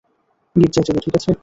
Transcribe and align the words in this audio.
গির্জায় 0.55 0.85
চলো, 0.87 0.99
ঠিক 0.99 1.13
আছে? 1.15 1.31